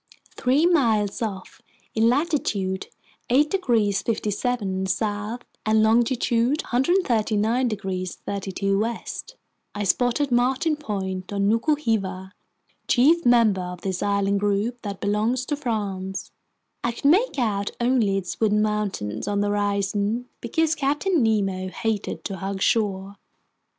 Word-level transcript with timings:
Three 0.35 0.65
miles 0.65 1.21
off, 1.21 1.61
in 1.93 2.09
latitude 2.09 2.87
8 3.29 3.51
degrees 3.51 4.01
57' 4.01 4.87
south 4.87 5.41
and 5.63 5.83
longitude 5.83 6.63
139 6.63 7.67
degrees 7.67 8.15
32' 8.25 8.79
west, 8.79 9.35
I 9.75 9.83
spotted 9.83 10.31
Martin 10.31 10.75
Point 10.75 11.31
on 11.31 11.47
Nuku 11.47 11.75
Hiva, 11.79 12.31
chief 12.87 13.23
member 13.27 13.61
of 13.61 13.81
this 13.81 14.01
island 14.01 14.39
group 14.39 14.81
that 14.81 15.01
belongs 15.01 15.45
to 15.45 15.55
France. 15.55 16.31
I 16.83 16.93
could 16.93 17.05
make 17.05 17.37
out 17.37 17.69
only 17.79 18.17
its 18.17 18.39
wooded 18.39 18.57
mountains 18.59 19.27
on 19.27 19.41
the 19.41 19.49
horizon, 19.49 20.27
because 20.41 20.73
Captain 20.73 21.21
Nemo 21.21 21.69
hated 21.69 22.23
to 22.25 22.37
hug 22.37 22.59
shore. 22.59 23.17